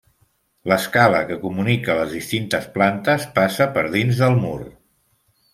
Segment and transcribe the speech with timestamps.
[0.71, 4.59] L'escala que comunica les distintes plantes passa per dins del mur.